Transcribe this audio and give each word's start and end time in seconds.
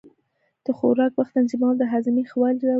د 0.65 0.67
خوراک 0.77 1.13
وخت 1.15 1.33
تنظیمول 1.37 1.75
د 1.79 1.83
هاضمې 1.91 2.23
ښه 2.29 2.37
والی 2.41 2.59
راولي. 2.61 2.69